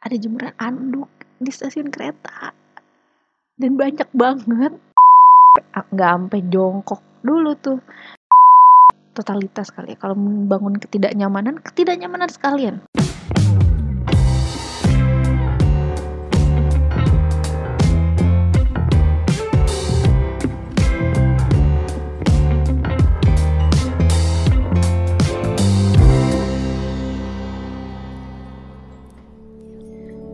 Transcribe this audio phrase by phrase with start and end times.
[0.00, 2.52] ada jemuran anduk di stasiun kereta.
[3.60, 4.72] Dan banyak banget.
[5.92, 7.78] Nggak sampai jongkok dulu tuh.
[9.12, 12.80] Totalitas kali ya kalau membangun ketidaknyamanan ketidaknyamanan sekalian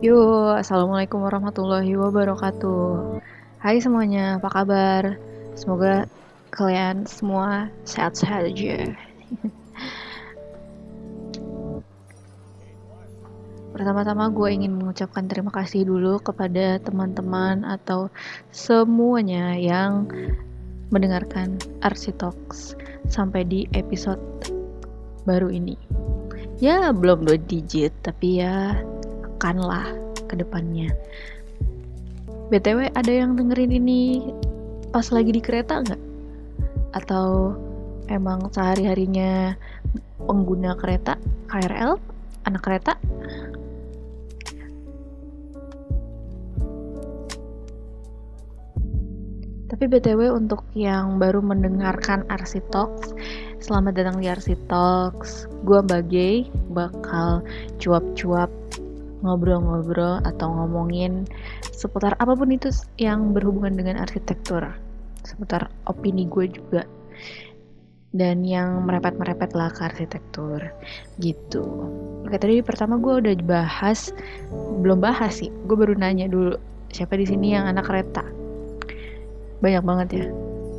[0.07, 3.19] Yo, assalamualaikum warahmatullahi wabarakatuh.
[3.59, 5.19] Hai semuanya, apa kabar?
[5.51, 6.07] Semoga
[6.47, 8.95] kalian semua sehat-sehat aja.
[13.75, 18.07] Pertama-tama gue ingin mengucapkan terima kasih dulu kepada teman-teman atau
[18.55, 20.07] semuanya yang
[20.87, 22.79] mendengarkan Arsi Talks
[23.11, 24.23] sampai di episode
[25.27, 25.75] baru ini.
[26.63, 28.87] Ya, belum dua digit, tapi ya
[29.41, 29.87] lah
[30.27, 30.91] ke depannya.
[32.47, 34.31] BTW ada yang dengerin ini
[34.89, 36.01] pas lagi di kereta nggak?
[36.95, 37.53] Atau
[38.07, 39.55] emang sehari-harinya
[40.23, 41.19] pengguna kereta
[41.51, 41.99] KRL,
[42.47, 42.95] anak kereta?
[49.67, 53.11] Tapi BTW untuk yang baru mendengarkan RC Talks,
[53.59, 55.45] selamat datang di RC Talks.
[55.67, 57.43] Gua Bagai bakal
[57.75, 58.47] cuap-cuap
[59.25, 61.25] ngobrol-ngobrol atau ngomongin
[61.73, 62.69] seputar apa pun itu
[63.01, 64.61] yang berhubungan dengan arsitektur
[65.25, 66.87] seputar opini gue juga
[68.15, 70.63] dan yang merepet-merepet lah ke arsitektur
[71.19, 71.63] gitu.
[72.23, 74.15] Oke tadi pertama gue udah bahas
[74.79, 76.55] belum bahas sih gue baru nanya dulu
[76.95, 78.23] siapa di sini yang anak kereta
[79.59, 80.25] banyak banget ya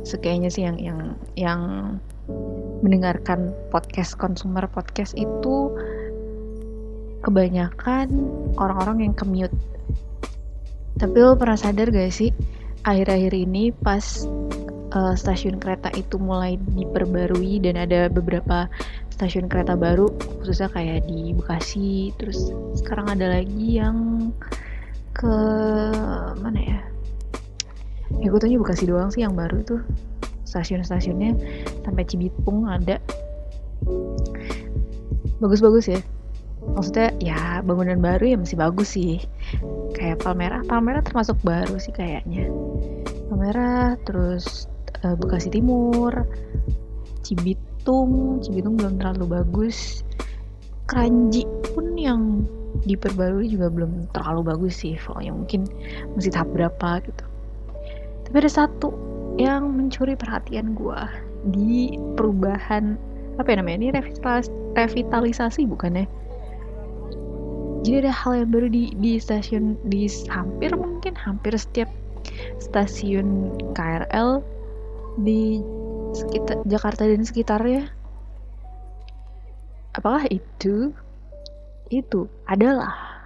[0.07, 0.99] sekayaknya sih yang yang
[1.37, 1.61] yang
[2.81, 5.69] mendengarkan podcast konsumer podcast itu
[7.23, 8.07] kebanyakan
[8.55, 9.53] orang-orang yang commute.
[10.99, 12.31] Tapi lo pernah sadar gak sih,
[12.83, 14.27] akhir-akhir ini pas
[14.91, 18.67] uh, stasiun kereta itu mulai diperbarui dan ada beberapa
[19.15, 20.11] stasiun kereta baru,
[20.43, 24.31] khususnya kayak di Bekasi, terus sekarang ada lagi yang
[25.15, 25.35] ke
[26.39, 26.79] mana ya?
[28.19, 29.83] Ya gue tanya Bekasi doang sih yang baru tuh
[30.49, 31.37] stasiun-stasiunnya
[31.85, 32.97] sampai Cibitung ada
[35.37, 36.01] bagus-bagus ya
[36.63, 39.23] maksudnya ya bangunan baru ya masih bagus sih.
[39.95, 42.51] Kayak Palmerah Palmerah termasuk baru sih kayaknya.
[43.31, 44.67] Palmerah terus
[45.03, 46.27] uh, Bekasi Timur
[47.23, 48.43] Cibitung.
[48.43, 50.03] Cibitung belum terlalu bagus.
[50.89, 52.43] Keranji pun yang
[52.85, 54.99] diperbarui juga belum terlalu bagus sih.
[54.99, 55.67] Pokoknya mungkin
[56.17, 57.25] masih tahap berapa gitu.
[58.29, 58.93] Tapi ada satu
[59.39, 61.01] yang mencuri perhatian gue
[61.55, 62.99] di perubahan
[63.39, 63.89] apa ya namanya ini
[64.75, 66.05] revitalisasi bukan ya
[67.83, 71.87] jadi ada hal yang baru di di stasiun di hampir mungkin hampir setiap
[72.59, 74.43] stasiun KRL
[75.23, 75.63] di
[76.13, 77.83] sekitar Jakarta dan sekitarnya.
[79.95, 80.93] Apakah itu?
[81.89, 83.25] Itu adalah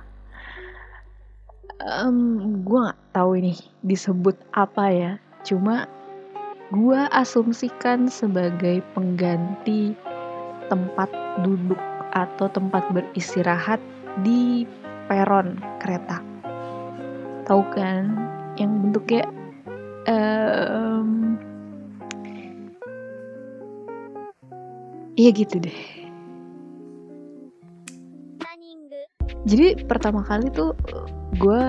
[1.83, 3.53] um, gue nggak tahu ini
[3.83, 5.11] disebut apa ya.
[5.43, 5.89] Cuma
[6.71, 9.91] gue asumsikan sebagai pengganti
[10.71, 11.11] tempat
[11.43, 11.77] duduk
[12.15, 13.83] atau tempat beristirahat
[14.21, 14.67] di
[15.09, 16.21] peron kereta.
[17.49, 18.03] Tahu kan
[18.61, 19.25] yang bentuknya
[20.05, 21.39] um,
[25.13, 25.79] Iya gitu deh.
[29.45, 30.73] Jadi pertama kali tuh
[31.37, 31.63] gue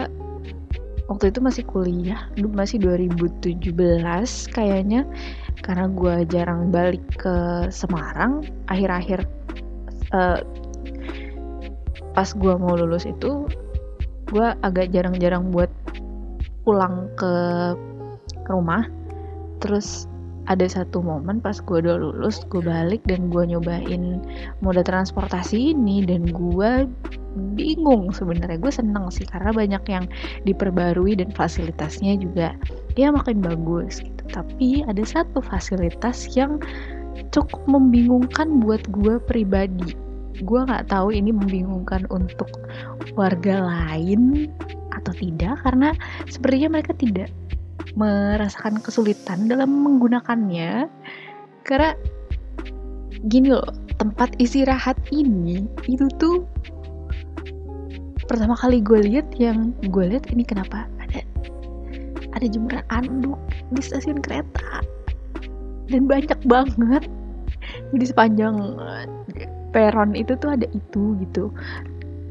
[1.11, 3.75] waktu itu masih kuliah, masih 2017
[4.55, 5.05] kayaknya
[5.61, 9.29] karena gue jarang balik ke Semarang akhir-akhir
[10.17, 10.41] uh,
[12.15, 13.45] pas gue mau lulus itu
[14.31, 15.69] gue agak jarang-jarang buat
[16.65, 17.35] pulang ke
[18.49, 18.89] rumah.
[19.61, 20.09] Terus
[20.45, 24.21] ada satu momen pas gue udah lulus gue balik dan gue nyobain
[24.61, 26.89] moda transportasi ini dan gue
[27.57, 28.61] bingung sebenarnya.
[28.61, 30.05] Gue seneng sih karena banyak yang
[30.45, 32.55] diperbarui dan fasilitasnya juga
[32.95, 34.23] ya makin bagus gitu.
[34.31, 36.61] Tapi ada satu fasilitas yang
[37.31, 40.04] cukup membingungkan buat gue pribadi
[40.43, 42.51] gue nggak tahu ini membingungkan untuk
[43.15, 44.51] warga lain
[44.91, 45.95] atau tidak karena
[46.27, 47.31] sepertinya mereka tidak
[47.95, 50.91] merasakan kesulitan dalam menggunakannya.
[51.63, 51.95] Karena
[53.31, 53.65] gini loh
[53.97, 56.45] tempat istirahat ini itu tuh
[58.27, 60.89] pertama kali gue lihat yang gue lihat ini kenapa?
[60.99, 61.23] Ada
[62.35, 63.39] ada jemuran anduk
[63.71, 64.83] di stasiun kereta.
[65.87, 67.05] Dan banyak banget.
[67.93, 68.57] Jadi sepanjang
[69.75, 71.51] peron itu tuh ada itu gitu.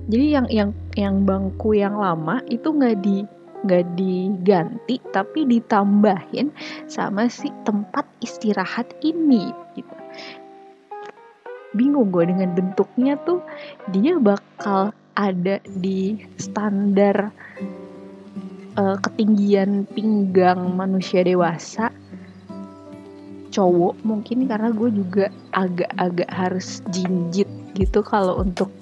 [0.07, 3.28] Jadi yang yang yang bangku yang lama itu nggak di
[3.63, 6.51] nggak diganti tapi ditambahin
[6.88, 9.95] sama si tempat istirahat ini gitu.
[11.75, 13.44] Bingung gue dengan bentuknya tuh
[13.92, 17.31] dia bakal ada di standar
[18.78, 21.90] uh, ketinggian pinggang manusia dewasa
[23.53, 27.45] cowok mungkin karena gue juga agak-agak harus jinjit
[27.77, 28.73] gitu kalau untuk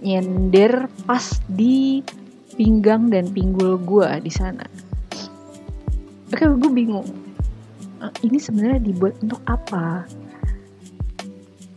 [0.00, 2.00] nyender pas di
[2.56, 4.64] pinggang dan pinggul gue di sana.
[6.32, 7.08] Oke, gue bingung.
[8.00, 10.08] Eh, ini sebenarnya dibuat untuk apa?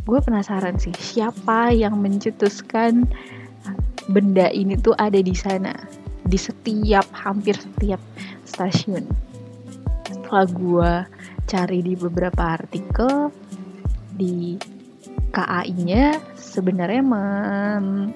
[0.03, 3.07] Gue penasaran sih, siapa yang mencetuskan
[4.11, 5.71] benda ini tuh ada di sana
[6.27, 7.99] di setiap hampir setiap
[8.43, 9.07] stasiun.
[10.07, 10.91] Setelah gue
[11.45, 13.31] cari di beberapa artikel
[14.13, 14.55] di
[15.33, 18.13] KAI-nya sebenarnya mem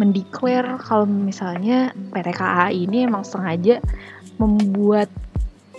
[0.00, 3.84] mendeklar kalau misalnya PT KAI ini emang sengaja
[4.40, 5.12] membuat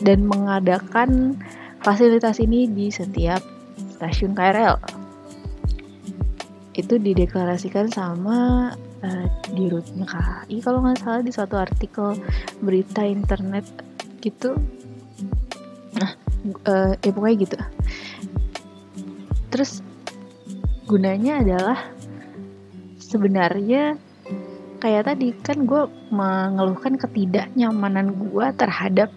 [0.05, 1.41] dan mengadakan
[1.81, 3.41] fasilitas ini di setiap
[3.97, 4.77] stasiun KRL.
[6.77, 8.71] Itu dideklarasikan sama
[9.01, 12.13] uh, di rutnya KAI kalau nggak salah di suatu artikel
[12.61, 13.65] berita internet
[14.21, 14.53] gitu.
[16.65, 17.57] Uh, ya pokoknya gitu.
[19.53, 19.85] Terus
[20.89, 21.79] gunanya adalah
[22.97, 23.95] sebenarnya
[24.81, 29.13] kayak tadi kan gue mengeluhkan ketidaknyamanan gue terhadap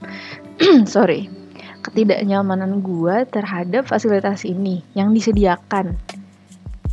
[0.84, 1.32] sorry
[1.80, 5.96] ketidaknyamanan gue terhadap fasilitas ini yang disediakan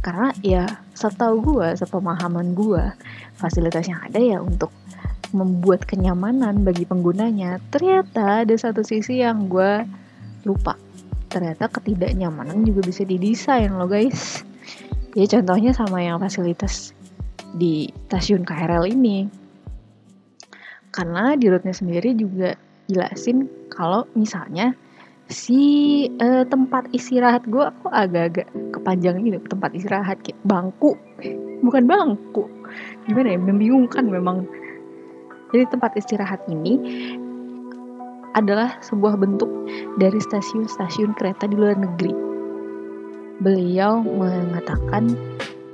[0.01, 2.81] karena ya setahu gue sepemahaman gue
[3.37, 4.71] fasilitas yang ada ya untuk
[5.31, 9.83] membuat kenyamanan bagi penggunanya ternyata ada satu sisi yang gue
[10.45, 10.77] lupa.
[11.31, 14.43] Ternyata ketidaknyamanan juga bisa didesain loh guys.
[15.15, 16.95] Ya contohnya sama yang fasilitas
[17.55, 19.27] di stasiun KRL ini.
[20.91, 22.55] Karena di rootnya sendiri juga
[22.91, 24.75] jelasin kalau misalnya
[25.31, 30.99] si uh, tempat istirahat gue aku agak-agak kepanjang gitu tempat istirahat kayak bangku.
[31.63, 32.51] Bukan bangku.
[33.07, 33.39] Gimana ya?
[33.39, 34.43] Membingungkan memang.
[35.51, 36.79] Jadi tempat istirahat ini
[38.35, 39.49] adalah sebuah bentuk
[39.99, 42.13] dari stasiun-stasiun kereta di luar negeri.
[43.41, 45.17] Beliau mengatakan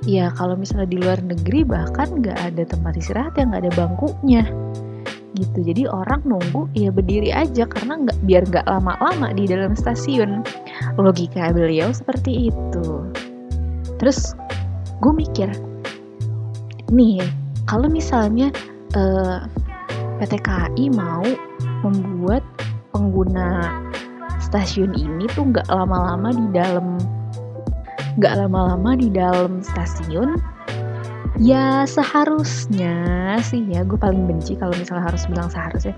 [0.06, 4.42] ya kalau misalnya di luar negeri bahkan nggak ada tempat istirahat yang nggak ada bangkunya.
[5.36, 5.58] Gitu.
[5.60, 10.42] Jadi orang nunggu ya berdiri aja karena nggak biar nggak lama-lama di dalam stasiun.
[10.96, 12.86] Logika beliau seperti itu.
[14.00, 14.32] Terus
[14.98, 15.50] gue mikir
[16.88, 17.20] nih
[17.68, 18.48] kalau misalnya
[18.96, 21.22] uh, eh, PT KAI mau
[21.82, 22.42] membuat
[22.90, 23.78] pengguna
[24.42, 26.96] stasiun ini tuh nggak lama-lama di dalam
[28.18, 30.40] nggak lama-lama di dalam stasiun.
[31.38, 35.94] Ya seharusnya sih ya gue paling benci kalau misalnya harus bilang seharusnya.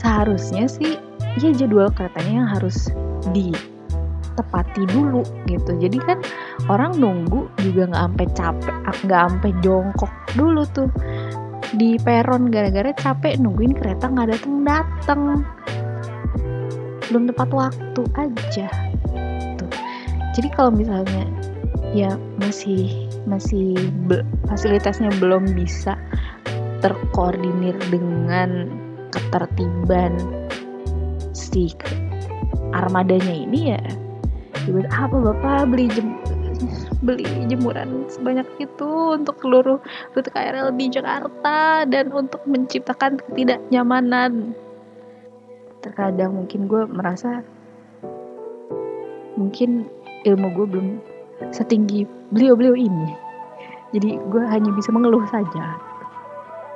[0.00, 0.96] Seharusnya sih
[1.36, 2.88] ya jadwal keretanya yang harus
[3.36, 5.76] ditepati dulu gitu.
[5.76, 6.18] Jadi kan
[6.72, 10.88] orang nunggu juga nggak sampai capek nggak sampai jongkok dulu tuh
[11.74, 15.20] di peron gara-gara capek nungguin kereta nggak dateng dateng.
[17.10, 18.66] Belum tepat waktu aja.
[19.58, 19.70] Tuh.
[20.34, 21.26] Jadi kalau misalnya
[21.90, 23.74] ya masih masih
[24.06, 25.98] be, fasilitasnya belum bisa
[26.80, 28.70] terkoordinir dengan
[29.10, 30.16] ketertiban
[31.34, 31.74] si
[32.72, 33.82] armadanya ini ya.
[34.70, 36.09] Buat apa bapak beli jem,
[37.00, 39.80] beli jemuran sebanyak itu untuk seluruh
[40.12, 44.52] rute KRL di Jakarta dan untuk menciptakan ketidaknyamanan
[45.80, 47.40] terkadang mungkin gue merasa
[49.40, 49.88] mungkin
[50.28, 50.88] ilmu gue belum
[51.48, 52.04] setinggi
[52.36, 53.16] beliau-beliau ini.
[53.96, 55.80] Jadi gue hanya bisa mengeluh saja.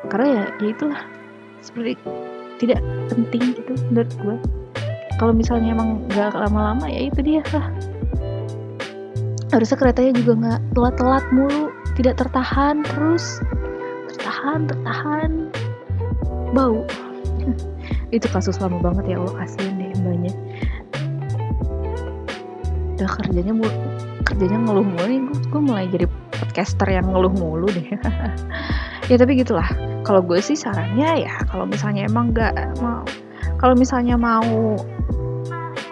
[0.09, 1.03] Karena ya, ya itulah
[1.61, 2.01] seperti
[2.59, 2.81] tidak
[3.13, 4.37] penting gitu menurut gue.
[5.21, 7.69] Kalau misalnya emang gak lama-lama ya itu dia lah.
[9.53, 13.41] Harusnya keretanya juga nggak telat-telat mulu, tidak tertahan terus,
[14.15, 15.31] tertahan, tertahan,
[16.53, 16.85] bau.
[18.15, 20.33] itu kasus lama banget ya Allah kasihan deh mbaknya.
[22.95, 23.75] Udah kerjanya mulu
[24.25, 27.87] kerjanya ngeluh mulu nih gue, gue mulai jadi podcaster yang ngeluh mulu deh
[29.13, 29.69] ya tapi gitulah
[30.03, 33.05] kalau gue sih sarannya ya kalau misalnya emang nggak mau
[33.61, 34.75] kalau misalnya mau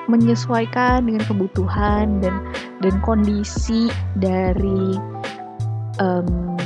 [0.08, 2.31] menyesuaikan dengan kebutuhan dan
[2.82, 4.98] dan kondisi dari
[6.02, 6.58] um,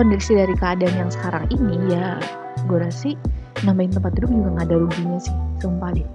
[0.00, 2.16] kondisi dari keadaan yang sekarang ini ya
[2.64, 3.14] gue rasa sih
[3.68, 6.08] nambahin tempat duduk juga nggak ada ruginya sih sumpah deh.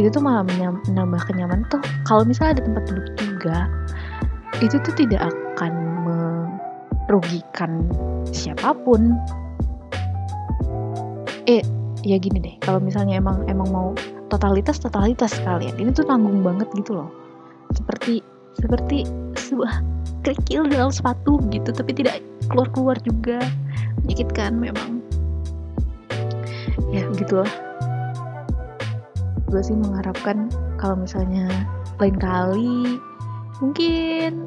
[0.00, 0.46] Itu tuh malah
[0.88, 1.82] menambah kenyamanan tuh.
[2.08, 3.58] Kalau misalnya ada tempat duduk juga
[4.64, 5.72] itu tuh tidak akan
[6.06, 6.18] me
[7.08, 7.84] merugikan
[8.32, 9.16] siapa pun.
[11.44, 11.60] Eh
[12.04, 12.56] ya gini deh.
[12.64, 13.88] Kalau misalnya emang emang mau
[14.28, 15.74] totalitas totalitas sekalian.
[15.76, 17.10] Ini tuh tanggung banget gitu loh.
[17.74, 18.24] Seperti
[18.56, 19.04] seperti
[19.36, 19.82] sebuah
[20.24, 23.40] kerikil dalam sepatu gitu tapi tidak keluar keluar juga.
[24.04, 25.02] Menyakitkan memang.
[26.88, 27.48] Ya gitulah
[29.48, 31.48] gue sih mengharapkan kalau misalnya
[31.96, 33.00] lain kali
[33.64, 34.46] mungkin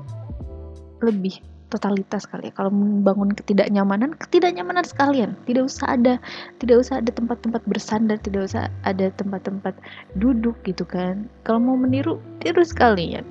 [1.02, 1.42] lebih
[1.72, 2.54] totalitas kali ya.
[2.60, 5.40] Kalau membangun ketidaknyamanan ketidaknyamanan sekalian.
[5.48, 6.20] Tidak usah ada
[6.60, 9.74] tidak usah ada tempat-tempat bersandar tidak usah ada tempat-tempat
[10.20, 11.32] duduk gitu kan.
[11.48, 13.24] Kalau mau meniru tiru sekalian.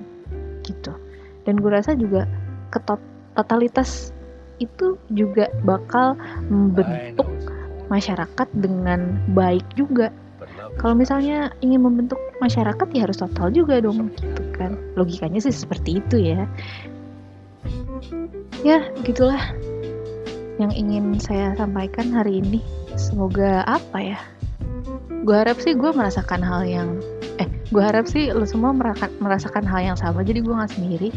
[0.65, 0.93] Gitu.
[1.45, 2.25] Dan gue rasa juga
[2.73, 2.99] ketot
[3.37, 4.17] totalitas
[4.61, 6.17] itu juga bakal
[6.49, 7.29] membentuk
[7.93, 10.09] masyarakat dengan baik juga.
[10.79, 14.79] Kalau misalnya ingin membentuk masyarakat ya harus total juga dong gitu kan.
[14.97, 16.49] Logikanya sih seperti itu ya
[18.61, 19.40] ya gitulah
[20.61, 22.61] yang ingin saya sampaikan hari ini.
[23.00, 24.21] Semoga apa ya?
[25.25, 26.88] Gue harap sih gue merasakan hal yang
[27.40, 28.76] eh gue harap sih lo semua
[29.21, 30.21] merasakan hal yang sama.
[30.21, 31.09] Jadi gue nggak sendiri.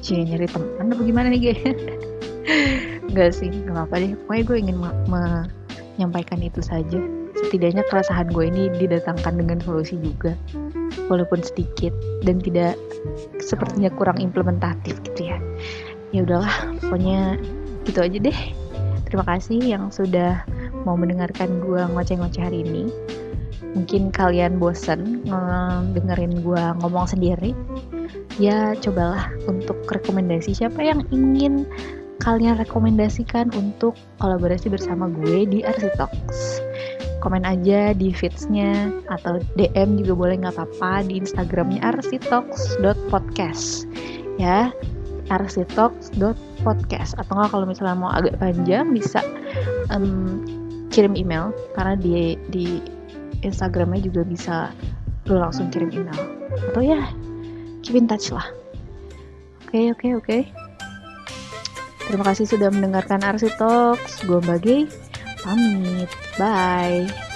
[0.00, 1.52] Cie nyari teman apa gimana nih
[3.14, 4.10] Gak sih, gak apa-apa deh.
[4.26, 6.98] Pokoknya gue ingin menyampaikan itu saja.
[7.38, 10.34] Setidaknya keresahan gue ini didatangkan dengan solusi juga.
[11.06, 11.94] Walaupun sedikit
[12.26, 12.74] Dan tidak
[13.38, 15.38] sepertinya kurang implementatif gitu ya
[16.14, 17.34] ya udahlah pokoknya
[17.82, 18.38] gitu aja deh.
[19.10, 20.46] Terima kasih yang sudah
[20.86, 22.86] mau mendengarkan gue ngoceh-ngoceh hari ini.
[23.74, 25.26] Mungkin kalian bosen
[25.90, 27.50] dengerin gue ngomong sendiri.
[28.38, 30.54] Ya cobalah untuk rekomendasi.
[30.54, 31.66] Siapa yang ingin
[32.22, 36.62] kalian rekomendasikan untuk kolaborasi bersama gue di Arsitox
[37.24, 43.88] komen aja di feedsnya atau DM juga boleh nggak apa-apa di Instagramnya arsitox.podcast
[44.36, 44.68] ya
[45.28, 49.24] rctalks.podcast atau enggak kalau misalnya mau agak panjang bisa
[49.92, 50.44] um,
[50.92, 51.52] kirim email.
[51.72, 52.80] Karena di di
[53.44, 54.72] Instagramnya juga bisa
[55.28, 56.20] lo langsung kirim email.
[56.72, 57.08] Atau ya
[57.84, 58.46] keep in touch lah.
[59.68, 60.24] Oke okay, oke okay, oke.
[60.24, 60.42] Okay.
[62.04, 63.24] terima kasih sudah mendengarkan
[63.56, 64.28] Talks.
[64.28, 64.84] Gue bagi
[65.40, 66.12] pamit.
[66.36, 67.33] Bye